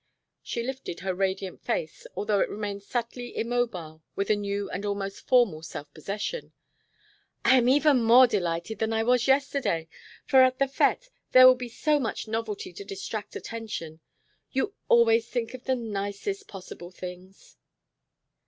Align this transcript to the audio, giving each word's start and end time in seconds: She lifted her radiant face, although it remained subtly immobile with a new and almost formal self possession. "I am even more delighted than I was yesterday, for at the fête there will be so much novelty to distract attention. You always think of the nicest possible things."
She 0.41 0.63
lifted 0.63 1.01
her 1.01 1.13
radiant 1.13 1.61
face, 1.61 2.07
although 2.15 2.39
it 2.39 2.49
remained 2.49 2.81
subtly 2.81 3.37
immobile 3.37 4.01
with 4.15 4.31
a 4.31 4.35
new 4.35 4.67
and 4.71 4.83
almost 4.83 5.27
formal 5.27 5.61
self 5.61 5.93
possession. 5.93 6.53
"I 7.45 7.57
am 7.59 7.69
even 7.69 8.01
more 8.01 8.25
delighted 8.25 8.79
than 8.79 8.93
I 8.93 9.03
was 9.03 9.27
yesterday, 9.27 9.87
for 10.25 10.41
at 10.41 10.57
the 10.57 10.65
fête 10.65 11.09
there 11.33 11.45
will 11.45 11.53
be 11.53 11.69
so 11.69 11.99
much 11.99 12.27
novelty 12.27 12.73
to 12.73 12.83
distract 12.83 13.35
attention. 13.35 13.99
You 14.51 14.73
always 14.89 15.29
think 15.29 15.53
of 15.53 15.65
the 15.65 15.75
nicest 15.75 16.47
possible 16.47 16.89
things." 16.89 17.57